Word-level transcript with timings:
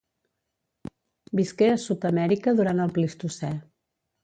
Visqué 1.41 1.67
a 1.75 1.77
Sud-amèrica 1.85 2.55
durant 2.61 2.83
el 2.89 2.97
Plistocè. 2.99 3.55